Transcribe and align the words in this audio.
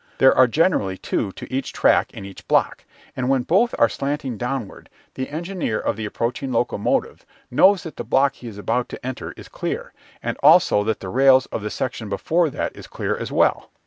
There 0.17 0.33
are 0.35 0.47
generally 0.47 0.97
two 0.97 1.31
to 1.33 1.53
each 1.53 1.73
track 1.73 2.11
in 2.11 2.25
each 2.25 2.47
block, 2.47 2.85
and 3.15 3.29
when 3.29 3.43
both 3.43 3.75
are 3.77 3.87
slanting 3.87 4.35
downward 4.35 4.89
the 5.13 5.29
engineer 5.29 5.79
of 5.79 5.95
the 5.95 6.05
approaching 6.05 6.51
locomotive 6.51 7.23
knows 7.51 7.83
that 7.83 7.97
the 7.97 8.03
block 8.03 8.33
he 8.33 8.47
is 8.47 8.57
about 8.57 8.89
to 8.89 9.05
enter 9.05 9.31
is 9.37 9.47
clear 9.47 9.93
and 10.23 10.37
also 10.41 10.83
that 10.85 11.01
the 11.01 11.09
rails 11.09 11.45
of 11.51 11.61
the 11.61 11.69
section 11.69 12.09
before 12.09 12.49
that 12.49 12.75
is 12.75 12.87
clear 12.87 13.15
as 13.15 13.31
well. 13.31 13.69